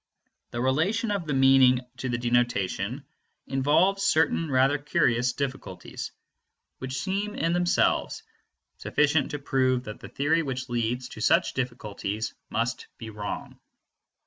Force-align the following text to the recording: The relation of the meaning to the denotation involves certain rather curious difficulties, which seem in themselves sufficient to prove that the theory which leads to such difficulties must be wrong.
The 0.49 0.59
relation 0.61 1.11
of 1.11 1.27
the 1.27 1.35
meaning 1.35 1.79
to 1.97 2.09
the 2.09 2.17
denotation 2.17 3.05
involves 3.45 4.01
certain 4.01 4.49
rather 4.49 4.79
curious 4.79 5.33
difficulties, 5.33 6.11
which 6.79 6.97
seem 6.99 7.35
in 7.35 7.53
themselves 7.53 8.23
sufficient 8.77 9.29
to 9.29 9.37
prove 9.37 9.83
that 9.83 9.99
the 9.99 10.09
theory 10.09 10.41
which 10.41 10.69
leads 10.69 11.07
to 11.09 11.21
such 11.21 11.53
difficulties 11.53 12.33
must 12.49 12.87
be 12.97 13.11
wrong. 13.11 13.59